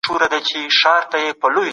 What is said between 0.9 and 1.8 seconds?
بدل کړئ.